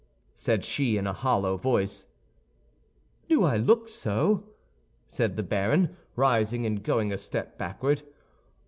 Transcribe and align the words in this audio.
said 0.33 0.65
she, 0.65 0.97
in 0.97 1.05
a 1.05 1.13
hollow 1.13 1.57
voice. 1.57 2.07
"Do 3.29 3.43
I 3.43 3.57
look 3.57 3.87
so?" 3.87 4.45
asked 5.11 5.35
the 5.35 5.43
baron, 5.43 5.95
rising 6.15 6.65
and 6.65 6.81
going 6.81 7.13
a 7.13 7.19
step 7.19 7.55
backward. 7.59 8.01